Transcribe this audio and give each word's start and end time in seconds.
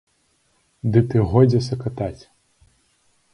Ды 0.95 1.03
ты 1.11 1.17
годзе 1.33 1.59
сакатаць! 1.69 2.19